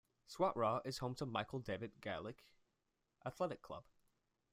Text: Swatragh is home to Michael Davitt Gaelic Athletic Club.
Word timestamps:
Swatragh 0.27 0.81
is 0.83 0.97
home 0.97 1.13
to 1.13 1.27
Michael 1.27 1.59
Davitt 1.59 2.01
Gaelic 2.01 2.43
Athletic 3.23 3.61
Club. 3.61 3.83